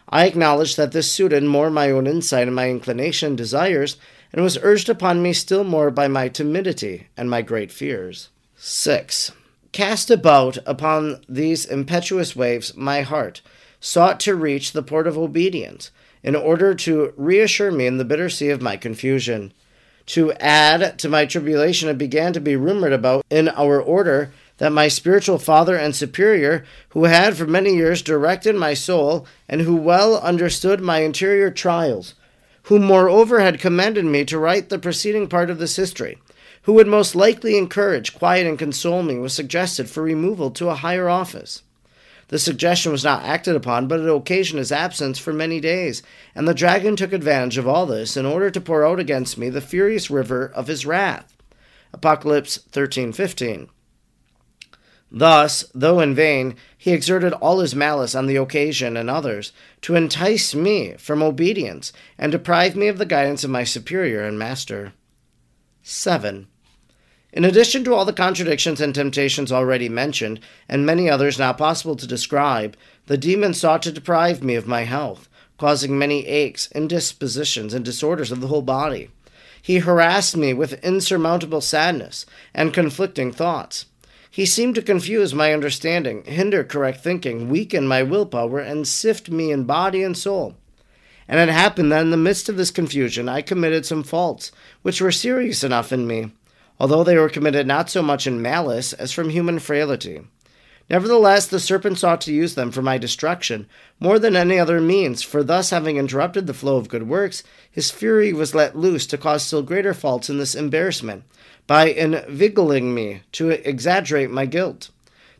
I 0.08 0.26
acknowledged 0.26 0.76
that 0.76 0.92
this 0.92 1.12
suited 1.12 1.42
more 1.42 1.70
my 1.70 1.90
own 1.90 2.06
insight 2.06 2.46
and 2.46 2.56
my 2.56 2.68
inclination 2.70 3.28
and 3.28 3.38
desires, 3.38 3.96
and 4.32 4.42
was 4.42 4.58
urged 4.62 4.88
upon 4.88 5.22
me 5.22 5.32
still 5.32 5.64
more 5.64 5.90
by 5.90 6.08
my 6.08 6.28
timidity 6.28 7.08
and 7.16 7.28
my 7.28 7.42
great 7.42 7.70
fears. 7.70 8.30
6 8.56 9.32
cast 9.72 10.10
about 10.10 10.58
upon 10.66 11.22
these 11.28 11.64
impetuous 11.64 12.36
waves, 12.36 12.76
my 12.76 13.00
heart 13.00 13.40
sought 13.80 14.20
to 14.20 14.34
reach 14.34 14.72
the 14.72 14.82
port 14.82 15.06
of 15.06 15.18
obedience 15.18 15.90
in 16.22 16.36
order 16.36 16.74
to 16.74 17.12
reassure 17.16 17.72
me 17.72 17.86
in 17.86 17.98
the 17.98 18.04
bitter 18.04 18.28
sea 18.28 18.50
of 18.50 18.62
my 18.62 18.76
confusion. 18.76 19.52
To 20.06 20.32
add 20.34 20.98
to 20.98 21.08
my 21.08 21.26
tribulation, 21.26 21.88
it 21.88 21.98
began 21.98 22.32
to 22.32 22.40
be 22.40 22.56
rumored 22.56 22.92
about 22.92 23.24
in 23.30 23.48
our 23.48 23.80
order 23.80 24.32
that 24.58 24.72
my 24.72 24.88
spiritual 24.88 25.38
father 25.38 25.76
and 25.76 25.94
superior, 25.94 26.64
who 26.90 27.04
had 27.04 27.36
for 27.36 27.46
many 27.46 27.74
years 27.74 28.02
directed 28.02 28.54
my 28.54 28.74
soul 28.74 29.26
and 29.48 29.62
who 29.62 29.74
well 29.74 30.18
understood 30.20 30.80
my 30.80 30.98
interior 30.98 31.50
trials, 31.50 32.14
who 32.64 32.78
moreover 32.78 33.40
had 33.40 33.60
commanded 33.60 34.04
me 34.04 34.24
to 34.24 34.38
write 34.38 34.68
the 34.68 34.78
preceding 34.78 35.28
part 35.28 35.50
of 35.50 35.58
this 35.58 35.76
history, 35.76 36.18
who 36.62 36.72
would 36.74 36.86
most 36.86 37.14
likely 37.14 37.58
encourage, 37.58 38.14
quiet, 38.14 38.46
and 38.46 38.58
console 38.58 39.02
me, 39.02 39.18
was 39.18 39.32
suggested 39.32 39.90
for 39.90 40.02
removal 40.02 40.50
to 40.50 40.68
a 40.68 40.76
higher 40.76 41.08
office. 41.08 41.62
The 42.32 42.38
suggestion 42.38 42.92
was 42.92 43.04
not 43.04 43.24
acted 43.24 43.56
upon, 43.56 43.88
but 43.88 44.00
it 44.00 44.08
occasioned 44.08 44.58
his 44.58 44.72
absence 44.72 45.18
for 45.18 45.34
many 45.34 45.60
days, 45.60 46.02
and 46.34 46.48
the 46.48 46.54
dragon 46.54 46.96
took 46.96 47.12
advantage 47.12 47.58
of 47.58 47.68
all 47.68 47.84
this 47.84 48.16
in 48.16 48.24
order 48.24 48.50
to 48.50 48.58
pour 48.58 48.86
out 48.86 48.98
against 48.98 49.36
me 49.36 49.50
the 49.50 49.60
furious 49.60 50.10
river 50.10 50.50
of 50.54 50.66
his 50.66 50.86
wrath. 50.86 51.36
Apocalypse 51.92 52.58
13:15. 52.72 53.68
Thus, 55.10 55.66
though 55.74 56.00
in 56.00 56.14
vain, 56.14 56.56
he 56.78 56.92
exerted 56.92 57.34
all 57.34 57.60
his 57.60 57.74
malice 57.74 58.14
on 58.14 58.24
the 58.24 58.36
occasion 58.36 58.96
and 58.96 59.10
others 59.10 59.52
to 59.82 59.94
entice 59.94 60.54
me 60.54 60.94
from 60.96 61.22
obedience 61.22 61.92
and 62.16 62.32
deprive 62.32 62.74
me 62.74 62.88
of 62.88 62.96
the 62.96 63.04
guidance 63.04 63.44
of 63.44 63.50
my 63.50 63.64
superior 63.64 64.22
and 64.22 64.38
master. 64.38 64.94
7. 65.82 66.46
In 67.32 67.46
addition 67.46 67.82
to 67.84 67.94
all 67.94 68.04
the 68.04 68.12
contradictions 68.12 68.78
and 68.78 68.94
temptations 68.94 69.50
already 69.50 69.88
mentioned, 69.88 70.38
and 70.68 70.84
many 70.84 71.08
others 71.08 71.38
not 71.38 71.56
possible 71.56 71.96
to 71.96 72.06
describe, 72.06 72.76
the 73.06 73.16
demon 73.16 73.54
sought 73.54 73.80
to 73.82 73.92
deprive 73.92 74.42
me 74.42 74.54
of 74.54 74.66
my 74.66 74.82
health, 74.82 75.30
causing 75.56 75.98
many 75.98 76.26
aches, 76.26 76.70
indispositions, 76.72 77.72
and 77.72 77.86
disorders 77.86 78.32
of 78.32 78.42
the 78.42 78.48
whole 78.48 78.60
body. 78.60 79.08
He 79.62 79.78
harassed 79.78 80.36
me 80.36 80.52
with 80.52 80.84
insurmountable 80.84 81.62
sadness 81.62 82.26
and 82.52 82.74
conflicting 82.74 83.32
thoughts. 83.32 83.86
He 84.30 84.44
seemed 84.44 84.74
to 84.74 84.82
confuse 84.82 85.32
my 85.32 85.54
understanding, 85.54 86.24
hinder 86.24 86.64
correct 86.64 87.02
thinking, 87.02 87.48
weaken 87.48 87.88
my 87.88 88.02
willpower, 88.02 88.58
and 88.58 88.86
sift 88.86 89.30
me 89.30 89.50
in 89.50 89.64
body 89.64 90.02
and 90.02 90.18
soul. 90.18 90.54
And 91.26 91.40
it 91.40 91.52
happened 91.52 91.92
that 91.92 92.02
in 92.02 92.10
the 92.10 92.16
midst 92.18 92.50
of 92.50 92.58
this 92.58 92.70
confusion 92.70 93.26
I 93.26 93.40
committed 93.40 93.86
some 93.86 94.02
faults, 94.02 94.52
which 94.82 95.00
were 95.00 95.12
serious 95.12 95.64
enough 95.64 95.92
in 95.92 96.06
me 96.06 96.32
although 96.82 97.04
they 97.04 97.16
were 97.16 97.28
committed 97.28 97.64
not 97.64 97.88
so 97.88 98.02
much 98.02 98.26
in 98.26 98.42
malice 98.42 98.92
as 98.94 99.12
from 99.12 99.30
human 99.30 99.60
frailty. 99.60 100.20
Nevertheless, 100.90 101.46
the 101.46 101.60
serpent 101.60 101.96
sought 101.96 102.20
to 102.22 102.32
use 102.32 102.56
them 102.56 102.72
for 102.72 102.82
my 102.82 102.98
destruction 102.98 103.68
more 104.00 104.18
than 104.18 104.34
any 104.34 104.58
other 104.58 104.80
means, 104.80 105.22
for 105.22 105.44
thus 105.44 105.70
having 105.70 105.96
interrupted 105.96 106.48
the 106.48 106.52
flow 106.52 106.78
of 106.78 106.88
good 106.88 107.04
works, 107.04 107.44
his 107.70 107.92
fury 107.92 108.32
was 108.32 108.52
let 108.52 108.76
loose 108.76 109.06
to 109.06 109.16
cause 109.16 109.44
still 109.44 109.62
greater 109.62 109.94
faults 109.94 110.28
in 110.28 110.38
this 110.38 110.56
embarrassment, 110.56 111.22
by 111.68 111.86
invigiling 111.86 112.92
me 112.92 113.22
to 113.30 113.50
exaggerate 113.50 114.32
my 114.32 114.44
guilt. 114.44 114.90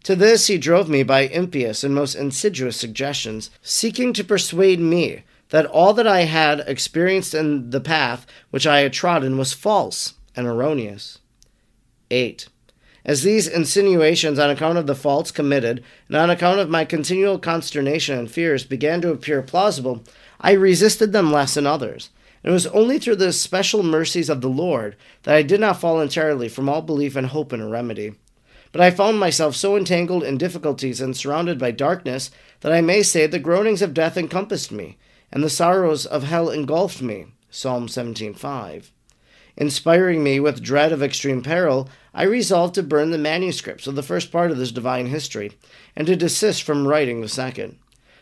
To 0.04 0.14
this 0.14 0.46
he 0.46 0.58
drove 0.58 0.88
me 0.88 1.02
by 1.02 1.22
impious 1.22 1.82
and 1.82 1.92
most 1.92 2.14
insidious 2.14 2.76
suggestions, 2.76 3.50
seeking 3.62 4.12
to 4.12 4.22
persuade 4.22 4.78
me 4.78 5.24
that 5.48 5.66
all 5.66 5.92
that 5.94 6.06
I 6.06 6.20
had 6.20 6.60
experienced 6.68 7.34
in 7.34 7.70
the 7.70 7.80
path 7.80 8.26
which 8.50 8.64
I 8.64 8.78
had 8.82 8.92
trodden 8.92 9.36
was 9.38 9.52
false 9.52 10.14
and 10.36 10.46
erroneous. 10.46 11.18
8. 12.12 12.48
As 13.04 13.24
these 13.24 13.48
insinuations, 13.48 14.38
on 14.38 14.48
account 14.48 14.78
of 14.78 14.86
the 14.86 14.94
faults 14.94 15.32
committed, 15.32 15.82
and 16.06 16.16
on 16.16 16.30
account 16.30 16.60
of 16.60 16.70
my 16.70 16.84
continual 16.84 17.38
consternation 17.38 18.16
and 18.16 18.30
fears, 18.30 18.64
began 18.64 19.00
to 19.00 19.10
appear 19.10 19.42
plausible, 19.42 20.04
I 20.40 20.52
resisted 20.52 21.12
them 21.12 21.32
less 21.32 21.54
than 21.54 21.66
others. 21.66 22.10
And 22.44 22.50
it 22.50 22.54
was 22.54 22.68
only 22.68 22.98
through 22.98 23.16
the 23.16 23.32
special 23.32 23.82
mercies 23.82 24.28
of 24.28 24.40
the 24.40 24.48
Lord 24.48 24.96
that 25.24 25.34
I 25.34 25.42
did 25.42 25.60
not 25.60 25.80
fall 25.80 26.00
entirely 26.00 26.48
from 26.48 26.68
all 26.68 26.82
belief 26.82 27.16
and 27.16 27.28
hope 27.28 27.52
in 27.52 27.60
a 27.60 27.68
remedy. 27.68 28.14
But 28.70 28.80
I 28.80 28.90
found 28.90 29.18
myself 29.18 29.54
so 29.54 29.76
entangled 29.76 30.24
in 30.24 30.38
difficulties 30.38 31.00
and 31.00 31.16
surrounded 31.16 31.58
by 31.58 31.72
darkness 31.72 32.30
that 32.60 32.72
I 32.72 32.80
may 32.80 33.02
say 33.02 33.26
the 33.26 33.38
groanings 33.38 33.82
of 33.82 33.94
death 33.94 34.16
encompassed 34.16 34.72
me, 34.72 34.96
and 35.32 35.42
the 35.42 35.50
sorrows 35.50 36.06
of 36.06 36.22
hell 36.22 36.50
engulfed 36.50 37.02
me. 37.02 37.26
Psalm 37.50 37.86
17:5. 37.86 38.90
Inspiring 39.56 40.24
me 40.24 40.40
with 40.40 40.62
dread 40.62 40.92
of 40.92 41.02
extreme 41.02 41.42
peril, 41.42 41.88
I 42.14 42.22
resolved 42.24 42.74
to 42.76 42.82
burn 42.82 43.10
the 43.10 43.18
manuscripts 43.18 43.86
of 43.86 43.94
the 43.94 44.02
first 44.02 44.32
part 44.32 44.50
of 44.50 44.56
this 44.56 44.72
divine 44.72 45.06
history, 45.06 45.52
and 45.94 46.06
to 46.06 46.16
desist 46.16 46.62
from 46.62 46.88
writing 46.88 47.20
the 47.20 47.28
second. 47.28 47.76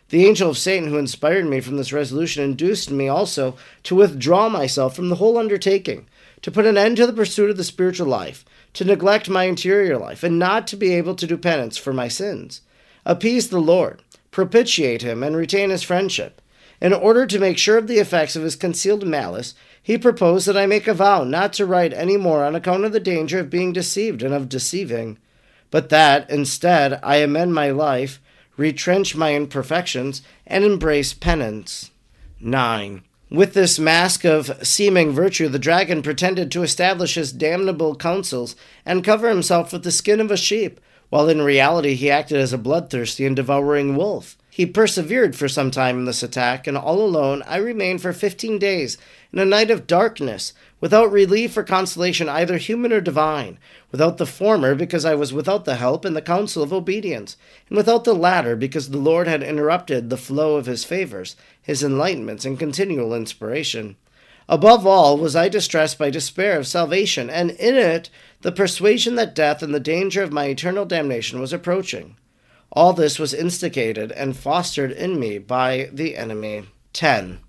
The 0.08 0.26
angel 0.26 0.50
of 0.50 0.58
Satan 0.58 0.88
who 0.88 0.99
inspired 0.99 1.46
me 1.46 1.60
from 1.60 1.76
this 1.76 1.92
resolution 1.92 2.42
induced 2.42 2.90
me 2.90 3.06
also 3.06 3.56
to 3.84 3.94
withdraw 3.94 4.49
myself 4.49 4.96
from 4.96 5.08
the 5.08 5.16
whole 5.16 5.38
undertaking, 5.38 6.08
to 6.42 6.50
put 6.50 6.66
an 6.66 6.76
end 6.76 6.96
to 6.96 7.06
the 7.06 7.12
pursuit 7.12 7.50
of 7.50 7.56
the 7.56 7.64
spiritual 7.64 8.08
life, 8.08 8.44
to 8.72 8.84
neglect 8.84 9.30
my 9.30 9.44
interior 9.44 9.96
life, 9.96 10.25
and 10.25 10.37
not 10.37 10.66
to 10.66 10.76
be 10.76 10.92
able 10.94 11.14
to 11.14 11.28
do 11.28 11.37
penance 11.37 11.76
for 11.76 11.92
my 11.92 12.08
sins. 12.08 12.62
Appease 13.06 13.50
the 13.50 13.60
Lord, 13.60 14.02
propitiate 14.32 15.02
him, 15.02 15.22
and 15.22 15.37
retain 15.37 15.70
his 15.70 15.84
friendship. 15.84 16.40
In 16.80 16.92
order 16.92 17.26
to 17.26 17.38
make 17.38 17.58
sure 17.58 17.76
of 17.76 17.87
the 17.87 17.99
effects 17.99 18.37
of 18.37 18.42
his 18.42 18.56
concealed 18.56 19.06
malice, 19.06 19.54
he 19.82 19.96
proposed 19.99 20.46
that 20.46 20.56
I 20.56 20.66
make 20.66 20.87
a 20.87 20.94
vow 20.94 21.25
not 21.25 21.52
to 21.54 21.66
write 21.66 21.92
any 21.92 22.16
more 22.16 22.44
on 22.44 22.54
account 22.54 22.84
of 22.84 22.92
the 22.92 23.00
danger 23.00 23.38
of 23.40 23.50
being 23.50 23.72
deceived 23.72 24.22
and 24.22 24.34
of 24.34 24.49
deceiving, 24.49 25.18
but 25.70 25.88
that, 25.88 26.28
instead, 26.28 27.00
I 27.02 27.16
amend 27.16 27.54
my 27.54 27.70
life, 27.70 28.20
retrench 28.56 29.16
my 29.16 29.34
imperfections, 29.34 30.22
and 30.46 30.64
embrace 30.64 31.14
penance. 31.14 31.90
9. 32.40 33.02
With 33.30 33.54
this 33.54 33.78
mask 33.78 34.25
of 34.25 34.66
seeming 34.66 35.12
virtue, 35.12 35.49
the 35.49 35.58
dragon 35.58 36.02
pretended 36.02 36.50
to 36.50 36.64
establish 36.64 37.14
his 37.14 37.32
damnable 37.32 37.94
counsels 37.94 38.56
and 38.84 39.04
cover 39.04 39.28
himself 39.28 39.72
with 39.72 39.84
the 39.84 39.92
skin 39.92 40.20
of 40.20 40.32
a 40.32 40.37
sheep, 40.37 40.80
while 41.10 41.28
in 41.28 41.40
reality 41.40 41.94
he 41.94 42.10
acted 42.10 42.38
as 42.38 42.52
a 42.52 42.58
bloodthirsty 42.58 43.25
and 43.25 43.37
devouring 43.37 43.94
wolf. 43.94 44.37
He 44.60 44.66
persevered 44.66 45.34
for 45.34 45.48
some 45.48 45.70
time 45.70 46.00
in 46.00 46.04
this 46.04 46.22
attack, 46.22 46.66
and 46.66 46.76
all 46.76 47.00
alone 47.00 47.42
I 47.46 47.56
remained 47.56 48.02
for 48.02 48.12
fifteen 48.12 48.58
days 48.58 48.98
in 49.32 49.38
a 49.38 49.46
night 49.46 49.70
of 49.70 49.86
darkness, 49.86 50.52
without 50.82 51.10
relief 51.10 51.56
or 51.56 51.62
consolation 51.62 52.28
either 52.28 52.58
human 52.58 52.92
or 52.92 53.00
divine, 53.00 53.58
without 53.90 54.18
the 54.18 54.26
former 54.26 54.74
because 54.74 55.06
I 55.06 55.14
was 55.14 55.32
without 55.32 55.64
the 55.64 55.76
help 55.76 56.04
and 56.04 56.14
the 56.14 56.20
counsel 56.20 56.62
of 56.62 56.74
obedience, 56.74 57.38
and 57.70 57.76
without 57.78 58.04
the 58.04 58.14
latter 58.14 58.54
because 58.54 58.90
the 58.90 58.98
Lord 58.98 59.26
had 59.26 59.42
interrupted 59.42 60.10
the 60.10 60.18
flow 60.18 60.56
of 60.56 60.66
his 60.66 60.84
favors, 60.84 61.36
his 61.62 61.82
enlightenments, 61.82 62.44
and 62.44 62.58
continual 62.58 63.14
inspiration. 63.14 63.96
Above 64.46 64.86
all, 64.86 65.16
was 65.16 65.34
I 65.34 65.48
distressed 65.48 65.96
by 65.96 66.10
despair 66.10 66.58
of 66.58 66.66
salvation, 66.66 67.30
and 67.30 67.52
in 67.52 67.76
it 67.76 68.10
the 68.42 68.52
persuasion 68.52 69.14
that 69.14 69.34
death 69.34 69.62
and 69.62 69.72
the 69.72 69.80
danger 69.80 70.22
of 70.22 70.34
my 70.34 70.48
eternal 70.48 70.84
damnation 70.84 71.40
was 71.40 71.54
approaching. 71.54 72.16
All 72.72 72.92
this 72.92 73.18
was 73.18 73.34
instigated 73.34 74.12
and 74.12 74.36
fostered 74.36 74.92
in 74.92 75.18
me 75.18 75.38
by 75.38 75.90
the 75.92 76.16
enemy. 76.16 76.64
10. 76.92 77.40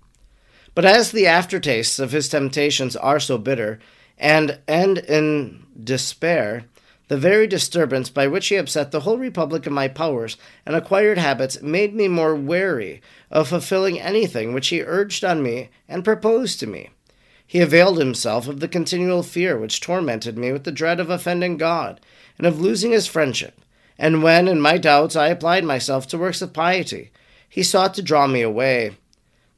But 0.74 0.84
as 0.84 1.12
the 1.12 1.26
aftertastes 1.26 2.00
of 2.00 2.12
his 2.12 2.28
temptations 2.28 2.96
are 2.96 3.20
so 3.20 3.38
bitter, 3.38 3.78
and 4.18 4.58
end 4.66 4.98
in 4.98 5.64
despair, 5.82 6.64
the 7.08 7.16
very 7.18 7.46
disturbance 7.46 8.08
by 8.08 8.26
which 8.26 8.48
he 8.48 8.56
upset 8.56 8.90
the 8.90 9.00
whole 9.00 9.18
republic 9.18 9.66
of 9.66 9.72
my 9.72 9.86
powers 9.86 10.36
and 10.64 10.74
acquired 10.74 11.18
habits 11.18 11.60
made 11.60 11.94
me 11.94 12.08
more 12.08 12.34
wary 12.34 13.02
of 13.30 13.48
fulfilling 13.48 14.00
anything 14.00 14.52
which 14.52 14.68
he 14.68 14.82
urged 14.82 15.24
on 15.24 15.42
me 15.42 15.68
and 15.88 16.04
proposed 16.04 16.58
to 16.60 16.66
me. 16.66 16.90
He 17.46 17.60
availed 17.60 17.98
himself 17.98 18.48
of 18.48 18.60
the 18.60 18.68
continual 18.68 19.22
fear 19.22 19.58
which 19.58 19.80
tormented 19.80 20.38
me 20.38 20.52
with 20.52 20.64
the 20.64 20.72
dread 20.72 20.98
of 21.00 21.10
offending 21.10 21.58
God 21.58 22.00
and 22.38 22.46
of 22.46 22.60
losing 22.60 22.92
his 22.92 23.06
friendship 23.06 23.60
and 23.98 24.22
when, 24.22 24.48
in 24.48 24.60
my 24.60 24.78
doubts, 24.78 25.16
I 25.16 25.28
applied 25.28 25.64
myself 25.64 26.06
to 26.08 26.18
works 26.18 26.42
of 26.42 26.52
piety, 26.52 27.10
he 27.48 27.62
sought 27.62 27.94
to 27.94 28.02
draw 28.02 28.26
me 28.26 28.42
away. 28.42 28.96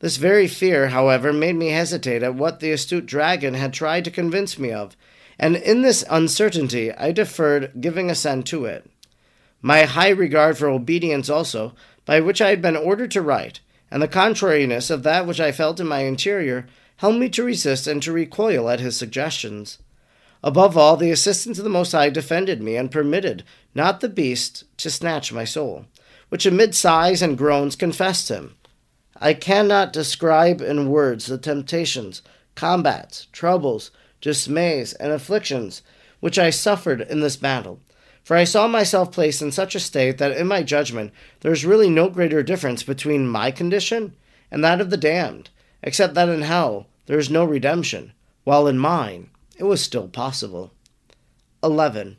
This 0.00 0.16
very 0.16 0.48
fear, 0.48 0.88
however, 0.88 1.32
made 1.32 1.56
me 1.56 1.68
hesitate 1.68 2.22
at 2.22 2.34
what 2.34 2.60
the 2.60 2.72
astute 2.72 3.06
dragon 3.06 3.54
had 3.54 3.72
tried 3.72 4.04
to 4.04 4.10
convince 4.10 4.58
me 4.58 4.72
of, 4.72 4.96
and 5.38 5.56
in 5.56 5.82
this 5.82 6.04
uncertainty 6.10 6.92
I 6.92 7.12
deferred 7.12 7.72
giving 7.80 8.10
assent 8.10 8.46
to 8.48 8.64
it. 8.64 8.90
My 9.62 9.84
high 9.84 10.10
regard 10.10 10.58
for 10.58 10.68
obedience 10.68 11.30
also, 11.30 11.74
by 12.04 12.20
which 12.20 12.42
I 12.42 12.50
had 12.50 12.60
been 12.60 12.76
ordered 12.76 13.10
to 13.12 13.22
write, 13.22 13.60
and 13.90 14.02
the 14.02 14.08
contrariness 14.08 14.90
of 14.90 15.04
that 15.04 15.26
which 15.26 15.40
I 15.40 15.52
felt 15.52 15.80
in 15.80 15.86
my 15.86 16.00
interior, 16.00 16.66
held 16.96 17.16
me 17.16 17.28
to 17.30 17.44
resist 17.44 17.86
and 17.86 18.02
to 18.02 18.12
recoil 18.12 18.68
at 18.68 18.80
his 18.80 18.96
suggestions. 18.96 19.78
Above 20.44 20.76
all, 20.76 20.98
the 20.98 21.10
assistance 21.10 21.56
of 21.56 21.64
the 21.64 21.70
Most 21.70 21.92
High 21.92 22.10
defended 22.10 22.62
me 22.62 22.76
and 22.76 22.90
permitted 22.90 23.44
not 23.74 24.00
the 24.00 24.10
beast 24.10 24.64
to 24.76 24.90
snatch 24.90 25.32
my 25.32 25.44
soul, 25.44 25.86
which 26.28 26.44
amid 26.44 26.74
sighs 26.74 27.22
and 27.22 27.38
groans 27.38 27.74
confessed 27.74 28.28
him. 28.28 28.54
I 29.16 29.32
cannot 29.32 29.94
describe 29.94 30.60
in 30.60 30.90
words 30.90 31.24
the 31.24 31.38
temptations, 31.38 32.20
combats, 32.56 33.26
troubles, 33.32 33.90
dismays, 34.20 34.92
and 34.92 35.12
afflictions 35.12 35.80
which 36.20 36.38
I 36.38 36.50
suffered 36.50 37.00
in 37.00 37.20
this 37.20 37.36
battle. 37.36 37.80
For 38.22 38.36
I 38.36 38.44
saw 38.44 38.68
myself 38.68 39.12
placed 39.12 39.40
in 39.40 39.50
such 39.50 39.74
a 39.74 39.80
state 39.80 40.18
that, 40.18 40.36
in 40.36 40.46
my 40.46 40.62
judgment, 40.62 41.12
there 41.40 41.52
is 41.52 41.64
really 41.64 41.88
no 41.88 42.10
greater 42.10 42.42
difference 42.42 42.82
between 42.82 43.26
my 43.26 43.50
condition 43.50 44.14
and 44.50 44.62
that 44.62 44.82
of 44.82 44.90
the 44.90 44.98
damned, 44.98 45.48
except 45.82 46.12
that 46.14 46.28
in 46.28 46.42
hell 46.42 46.86
there 47.06 47.18
is 47.18 47.30
no 47.30 47.46
redemption, 47.46 48.12
while 48.44 48.66
in 48.66 48.78
mine 48.78 49.30
it 49.58 49.64
was 49.64 49.82
still 49.82 50.08
possible. 50.08 50.72
11. 51.62 52.16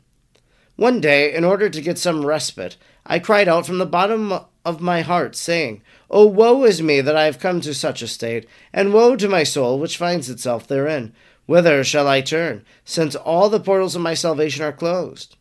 One 0.76 1.00
day, 1.00 1.34
in 1.34 1.44
order 1.44 1.70
to 1.70 1.80
get 1.80 1.98
some 1.98 2.26
respite, 2.26 2.76
I 3.06 3.18
cried 3.18 3.48
out 3.48 3.66
from 3.66 3.78
the 3.78 3.86
bottom 3.86 4.32
of 4.64 4.80
my 4.80 5.02
heart, 5.02 5.36
saying, 5.36 5.82
Oh, 6.10 6.26
woe 6.26 6.64
is 6.64 6.82
me 6.82 7.00
that 7.00 7.16
I 7.16 7.24
have 7.24 7.38
come 7.38 7.60
to 7.62 7.72
such 7.72 8.02
a 8.02 8.08
state, 8.08 8.46
and 8.72 8.92
woe 8.92 9.16
to 9.16 9.28
my 9.28 9.42
soul 9.42 9.78
which 9.78 9.96
finds 9.96 10.28
itself 10.28 10.66
therein. 10.66 11.14
Whither 11.46 11.84
shall 11.84 12.08
I 12.08 12.20
turn, 12.20 12.64
since 12.84 13.14
all 13.14 13.48
the 13.48 13.60
portals 13.60 13.94
of 13.94 14.02
my 14.02 14.14
salvation 14.14 14.64
are 14.64 14.72
closed? 14.72 15.36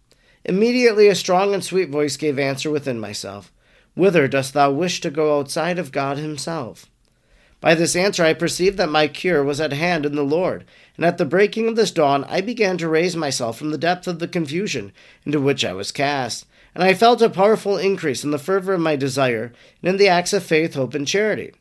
Immediately 0.45 1.07
a 1.07 1.15
strong 1.15 1.53
and 1.53 1.63
sweet 1.63 1.89
voice 1.89 2.15
gave 2.15 2.37
answer 2.37 2.69
within 2.69 2.99
myself, 2.99 3.51
Whither 3.95 4.27
dost 4.27 4.53
thou 4.53 4.71
wish 4.71 5.01
to 5.01 5.09
go 5.09 5.39
outside 5.39 5.79
of 5.79 5.91
God 5.91 6.17
Himself? 6.17 6.85
By 7.65 7.74
this 7.74 7.95
answer 7.95 8.24
I 8.24 8.34
perceived 8.34 8.77
that 8.77 8.91
my 8.91 9.07
cure 9.07 9.43
was 9.43 9.60
at 9.60 9.74
hand 9.74 10.05
in 10.05 10.13
the 10.15 10.22
Lord, 10.22 10.65
and 10.98 11.03
at 11.03 11.17
the 11.17 11.25
breaking 11.25 11.67
of 11.67 11.75
this 11.75 11.89
dawn 11.89 12.24
I 12.25 12.39
began 12.39 12.77
to 12.77 12.88
raise 12.88 13.15
myself 13.15 13.57
from 13.57 13.72
the 13.72 13.77
depth 13.79 14.07
of 14.07 14.19
the 14.19 14.27
confusion 14.27 14.91
into 15.25 15.41
which 15.41 15.65
I 15.65 15.74
was 15.74 15.91
cast, 15.91 16.45
and 16.75 16.84
I 16.84 16.93
felt 16.93 17.24
a 17.24 17.29
powerful 17.29 17.79
increase 17.79 18.24
in 18.24 18.29
the 18.29 18.38
fervor 18.38 18.75
of 18.75 18.81
my 18.81 18.95
desire 18.95 19.51
and 19.81 19.89
in 19.89 19.98
the 19.98 20.07
acts 20.07 20.31
of 20.31 20.43
faith, 20.43 20.75
hope, 20.75 20.93
and 20.93 21.07
charity. 21.07 21.53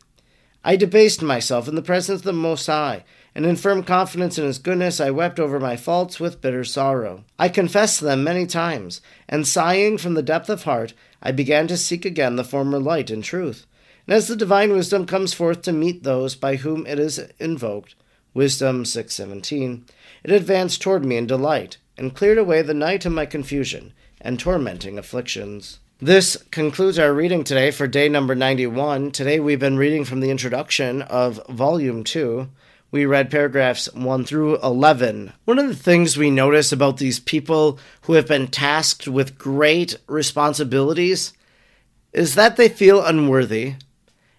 I 0.63 0.75
debased 0.75 1.23
myself 1.23 1.67
in 1.67 1.73
the 1.73 1.81
presence 1.81 2.19
of 2.19 2.25
the 2.25 2.33
Most 2.33 2.67
High, 2.67 3.03
and 3.33 3.43
in 3.43 3.55
firm 3.55 3.81
confidence 3.81 4.37
in 4.37 4.45
His 4.45 4.59
goodness 4.59 4.99
I 5.01 5.09
wept 5.09 5.39
over 5.39 5.59
my 5.59 5.75
faults 5.75 6.19
with 6.19 6.39
bitter 6.39 6.63
sorrow. 6.63 7.23
I 7.39 7.49
confessed 7.49 8.01
them 8.01 8.23
many 8.23 8.45
times, 8.45 9.01
and 9.27 9.47
sighing 9.47 9.97
from 9.97 10.13
the 10.13 10.21
depth 10.21 10.51
of 10.51 10.65
heart, 10.65 10.93
I 11.23 11.31
began 11.31 11.65
to 11.65 11.75
seek 11.75 12.05
again 12.05 12.35
the 12.35 12.43
former 12.43 12.77
light 12.77 13.09
and 13.09 13.23
truth. 13.23 13.65
And 14.07 14.15
as 14.15 14.27
the 14.27 14.35
divine 14.35 14.71
wisdom 14.71 15.05
comes 15.05 15.33
forth 15.33 15.63
to 15.63 15.73
meet 15.73 16.03
those 16.03 16.35
by 16.35 16.57
whom 16.57 16.85
it 16.85 16.99
is 16.99 17.19
invoked, 17.39 17.95
Wisdom 18.35 18.83
6:17, 18.83 19.83
it 20.23 20.31
advanced 20.31 20.81
toward 20.81 21.03
me 21.03 21.17
in 21.17 21.25
delight 21.25 21.77
and 21.97 22.13
cleared 22.13 22.37
away 22.37 22.61
the 22.61 22.73
night 22.73 23.05
of 23.05 23.13
my 23.13 23.25
confusion 23.25 23.93
and 24.21 24.39
tormenting 24.39 24.99
afflictions. 24.99 25.79
This 25.99 26.37
concludes 26.51 26.99
our 26.99 27.13
reading 27.13 27.43
today 27.43 27.71
for 27.71 27.87
day 27.87 28.09
number 28.09 28.35
91. 28.35 29.11
Today 29.11 29.39
we've 29.39 29.59
been 29.59 29.77
reading 29.77 30.03
from 30.03 30.19
the 30.19 30.29
introduction 30.29 31.01
of 31.03 31.41
volume 31.47 32.03
2. 32.03 32.49
We 32.91 33.05
read 33.05 33.31
paragraphs 33.31 33.91
1 33.93 34.25
through 34.25 34.61
11. 34.61 35.31
One 35.45 35.57
of 35.57 35.67
the 35.67 35.75
things 35.75 36.17
we 36.17 36.29
notice 36.29 36.71
about 36.71 36.97
these 36.97 37.19
people 37.19 37.79
who 38.01 38.13
have 38.13 38.27
been 38.27 38.47
tasked 38.47 39.07
with 39.07 39.37
great 39.37 39.97
responsibilities 40.07 41.33
is 42.13 42.35
that 42.35 42.55
they 42.55 42.69
feel 42.69 43.03
unworthy 43.03 43.75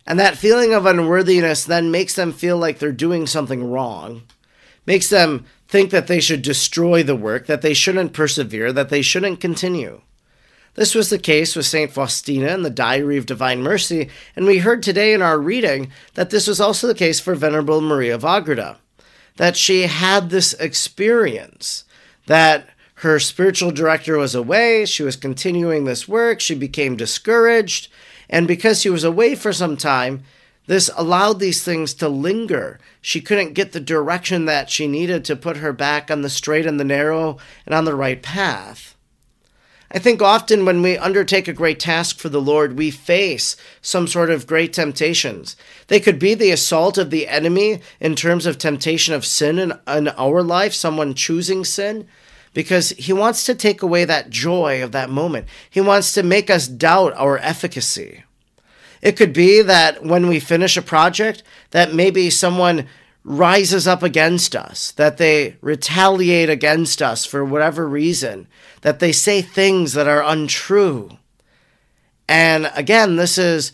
and 0.06 0.18
that 0.18 0.36
feeling 0.36 0.72
of 0.72 0.86
unworthiness 0.86 1.64
then 1.64 1.90
makes 1.90 2.14
them 2.14 2.32
feel 2.32 2.56
like 2.56 2.78
they're 2.78 2.92
doing 2.92 3.26
something 3.26 3.68
wrong, 3.70 4.22
makes 4.86 5.08
them 5.08 5.44
think 5.68 5.90
that 5.90 6.06
they 6.06 6.20
should 6.20 6.42
destroy 6.42 7.02
the 7.02 7.16
work, 7.16 7.46
that 7.46 7.62
they 7.62 7.75
shouldn't 7.75 8.12
persevere, 8.12 8.72
that 8.72 8.88
they 8.88 9.02
shouldn't 9.02 9.40
continue. 9.40 10.00
This 10.75 10.94
was 10.94 11.08
the 11.08 11.18
case 11.18 11.56
with 11.56 11.66
St. 11.66 11.90
Faustina 11.90 12.48
in 12.48 12.62
the 12.62 12.70
Diary 12.70 13.16
of 13.16 13.26
Divine 13.26 13.62
Mercy, 13.62 14.10
and 14.36 14.46
we 14.46 14.58
heard 14.58 14.82
today 14.82 15.14
in 15.14 15.22
our 15.22 15.38
reading 15.38 15.90
that 16.14 16.30
this 16.30 16.46
was 16.46 16.60
also 16.60 16.86
the 16.86 16.94
case 16.94 17.18
for 17.18 17.34
Venerable 17.34 17.80
Maria 17.80 18.14
of 18.14 18.25
Agreda, 18.25 18.76
that 19.36 19.56
she 19.56 19.82
had 19.82 20.28
this 20.28 20.52
experience 20.54 21.84
that 22.26 22.68
her 23.00 23.18
spiritual 23.18 23.70
director 23.70 24.18
was 24.18 24.34
away, 24.34 24.84
she 24.84 25.02
was 25.02 25.16
continuing 25.16 25.84
this 25.84 26.06
work, 26.06 26.40
she 26.40 26.54
became 26.54 26.96
discouraged, 26.96 27.88
and 28.28 28.49
because 28.49 28.80
she 28.80 28.90
was 28.90 29.04
away 29.04 29.35
for 29.35 29.52
some 29.52 29.76
time, 29.76 30.23
this 30.66 30.90
allowed 30.97 31.38
these 31.38 31.62
things 31.62 31.95
to 31.95 32.09
linger. 32.09 32.80
She 33.00 33.21
couldn't 33.21 33.54
get 33.54 33.73
the 33.73 33.80
direction 33.80 34.47
that 34.47 34.68
she 34.68 34.88
needed 34.88 35.25
to 35.26 35.37
put 35.37 35.59
her 35.59 35.73
back 35.73 36.11
on 36.11 36.23
the 36.23 36.30
straight 36.30 36.66
and 36.66 36.78
the 36.80 36.85
narrow 36.85 37.38
and 37.64 37.75
on 37.75 37.85
the 37.85 37.95
right 37.95 38.21
path. 38.21 38.97
I 39.92 40.00
think 40.00 40.21
often 40.21 40.64
when 40.64 40.83
we 40.83 40.99
undertake 40.99 41.47
a 41.47 41.52
great 41.52 41.78
task 41.78 42.18
for 42.18 42.28
the 42.28 42.40
Lord, 42.40 42.76
we 42.76 42.90
face 42.90 43.56
some 43.80 44.09
sort 44.09 44.30
of 44.30 44.47
great 44.47 44.73
temptations. 44.73 45.56
They 45.87 46.00
could 46.00 46.18
be 46.18 46.35
the 46.35 46.50
assault 46.50 46.99
of 46.99 47.11
the 47.11 47.28
enemy 47.28 47.80
in 48.00 48.16
terms 48.16 48.47
of 48.47 48.59
temptation 48.59 49.14
of 49.14 49.25
sin 49.25 49.61
in, 49.61 49.73
in 49.87 50.09
our 50.09 50.42
life, 50.42 50.75
someone 50.75 51.14
choosing 51.14 51.64
sin, 51.64 52.09
because 52.56 52.88
he 52.92 53.12
wants 53.12 53.44
to 53.44 53.54
take 53.54 53.82
away 53.82 54.06
that 54.06 54.30
joy 54.30 54.82
of 54.82 54.90
that 54.90 55.10
moment. 55.10 55.46
He 55.68 55.78
wants 55.78 56.14
to 56.14 56.22
make 56.22 56.48
us 56.48 56.66
doubt 56.66 57.12
our 57.14 57.36
efficacy. 57.36 58.25
It 59.02 59.14
could 59.14 59.34
be 59.34 59.60
that 59.60 60.02
when 60.02 60.26
we 60.26 60.40
finish 60.40 60.75
a 60.78 60.80
project, 60.80 61.42
that 61.72 61.92
maybe 61.92 62.30
someone 62.30 62.86
rises 63.25 63.86
up 63.86 64.02
against 64.02 64.56
us, 64.56 64.90
that 64.92 65.18
they 65.18 65.56
retaliate 65.60 66.48
against 66.48 67.02
us 67.02 67.26
for 67.26 67.44
whatever 67.44 67.86
reason, 67.86 68.48
that 68.80 69.00
they 69.00 69.12
say 69.12 69.42
things 69.42 69.92
that 69.92 70.08
are 70.08 70.25
untrue. 70.25 71.10
And 72.26 72.70
again, 72.75 73.16
this 73.16 73.36
is 73.36 73.70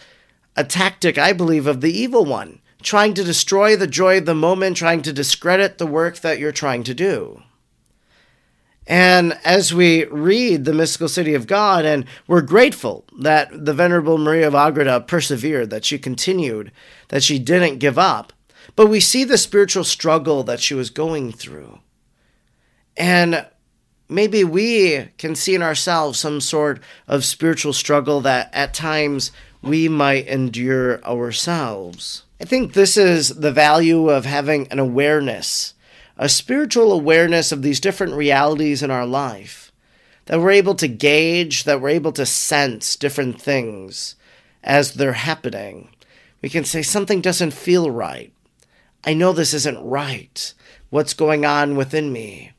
a 0.57 0.65
tactic, 0.65 1.17
I 1.19 1.33
believe, 1.33 1.69
of 1.69 1.83
the 1.83 1.97
evil 1.97 2.25
one, 2.25 2.61
trying 2.83 3.15
to 3.15 3.23
destroy 3.23 3.77
the 3.77 3.87
joy 3.87 4.19
of 4.19 4.27
the 4.27 4.35
moment, 4.35 4.77
trying 4.77 5.03
to 5.03 5.13
discredit 5.13 5.79
the 5.79 5.87
work 5.87 6.19
that 6.19 6.41
you're 6.41 6.51
trying 6.51 6.83
to 6.83 6.95
do. 6.95 7.45
And 8.87 9.39
as 9.45 9.73
we 9.73 10.05
read 10.07 10.65
the 10.65 10.73
mystical 10.73 11.09
city 11.09 11.35
of 11.35 11.47
God, 11.47 11.85
and 11.85 12.05
we're 12.27 12.43
grateful 12.43 13.05
that 13.21 13.65
the 13.65 13.75
Venerable 13.75 14.19
Maria 14.19 14.49
of 14.49 14.55
Agreda 14.55 15.01
persevered, 15.01 15.71
that 15.71 15.85
she 15.85 15.99
continued, 15.99 16.73
that 17.09 17.23
she 17.23 17.39
didn't 17.39 17.79
give 17.79 17.99
up, 17.99 18.33
but 18.75 18.89
we 18.89 19.01
see 19.01 19.25
the 19.25 19.39
spiritual 19.39 19.85
struggle 19.85 20.43
that 20.45 20.61
she 20.61 20.75
was 20.75 20.91
going 20.91 21.33
through. 21.33 21.79
And 22.97 23.47
maybe 24.09 24.45
we 24.45 25.09
can 25.19 25.35
see 25.35 25.55
in 25.55 25.63
ourselves 25.63 26.19
some 26.19 26.41
sort 26.41 26.81
of 27.07 27.25
spiritual 27.25 27.73
struggle 27.73 28.21
that 28.23 28.51
at 28.53 28.75
times 28.75 29.31
we 29.63 29.89
might 29.89 30.27
endure 30.27 31.03
ourselves. 31.05 32.25
I 32.41 32.45
think 32.45 32.73
this 32.73 32.97
is 32.97 33.29
the 33.29 33.53
value 33.53 34.09
of 34.09 34.25
having 34.25 34.67
an 34.69 34.79
awareness, 34.79 35.75
a 36.17 36.29
spiritual 36.29 36.93
awareness 36.93 37.53
of 37.53 37.63
these 37.63 37.81
different 37.81 38.15
realities 38.15 38.83
in 38.83 38.91
our 38.91 39.07
life, 39.07 39.73
that 40.27 40.41
we're 40.41 40.51
able 40.53 40.75
to 40.77 40.89
gauge, 40.89 41.65
that 41.65 41.81
we're 41.81 41.89
able 41.89 42.13
to 42.13 42.27
sense 42.27 42.97
different 42.97 43.41
things 43.41 44.15
as 44.63 44.95
they're 44.95 45.15
happening. 45.15 45.89
We 46.41 46.49
can 46.49 46.65
say 46.65 46.83
something 46.83 47.21
doesn't 47.21 47.53
feel 47.53 47.91
right. 47.91 48.33
I 49.05 49.15
know 49.15 49.33
this 49.33 49.55
isn't 49.55 49.83
right. 49.83 50.55
What's 50.91 51.15
going 51.15 51.45
on 51.45 51.77
within 51.77 52.13
me? 52.13 52.53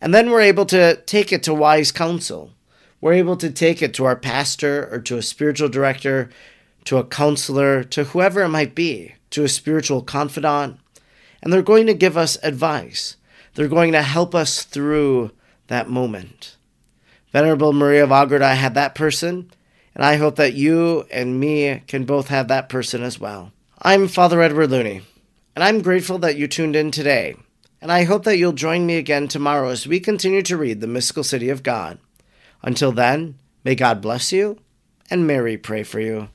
And 0.00 0.14
then 0.14 0.30
we're 0.30 0.40
able 0.40 0.66
to 0.66 0.96
take 1.06 1.32
it 1.32 1.42
to 1.42 1.54
wise 1.54 1.92
counsel. 1.92 2.52
We're 3.00 3.14
able 3.14 3.36
to 3.36 3.50
take 3.50 3.82
it 3.82 3.94
to 3.94 4.04
our 4.04 4.16
pastor 4.16 4.88
or 4.90 5.00
to 5.00 5.18
a 5.18 5.22
spiritual 5.22 5.68
director, 5.68 6.30
to 6.84 6.98
a 6.98 7.04
counselor, 7.04 7.84
to 7.84 8.04
whoever 8.04 8.42
it 8.42 8.48
might 8.48 8.74
be, 8.74 9.14
to 9.30 9.44
a 9.44 9.48
spiritual 9.48 10.02
confidant. 10.02 10.78
And 11.42 11.52
they're 11.52 11.62
going 11.62 11.86
to 11.86 11.94
give 11.94 12.16
us 12.16 12.36
advice. 12.42 13.16
They're 13.54 13.68
going 13.68 13.92
to 13.92 14.02
help 14.02 14.34
us 14.34 14.64
through 14.64 15.30
that 15.68 15.88
moment. 15.88 16.56
Venerable 17.32 17.72
Maria 17.72 18.04
of 18.04 18.10
Agreda 18.10 18.54
had 18.54 18.74
that 18.74 18.94
person, 18.94 19.50
and 19.94 20.04
I 20.04 20.16
hope 20.16 20.36
that 20.36 20.54
you 20.54 21.06
and 21.10 21.38
me 21.38 21.82
can 21.86 22.04
both 22.04 22.28
have 22.28 22.48
that 22.48 22.68
person 22.68 23.02
as 23.02 23.20
well. 23.20 23.52
I'm 23.80 24.08
Father 24.08 24.42
Edward 24.42 24.70
Looney. 24.70 25.02
And 25.54 25.64
I'm 25.64 25.82
grateful 25.82 26.18
that 26.18 26.36
you 26.36 26.46
tuned 26.46 26.76
in 26.76 26.90
today. 26.90 27.36
And 27.80 27.92
I 27.92 28.04
hope 28.04 28.24
that 28.24 28.38
you'll 28.38 28.52
join 28.52 28.86
me 28.86 28.96
again 28.96 29.28
tomorrow 29.28 29.68
as 29.68 29.86
we 29.86 30.00
continue 30.00 30.42
to 30.42 30.56
read 30.56 30.80
the 30.80 30.86
mystical 30.86 31.24
city 31.24 31.48
of 31.48 31.62
God. 31.62 31.98
Until 32.62 32.92
then, 32.92 33.38
may 33.64 33.74
God 33.74 34.00
bless 34.00 34.32
you 34.32 34.58
and 35.10 35.26
Mary 35.26 35.56
pray 35.56 35.82
for 35.82 36.00
you. 36.00 36.26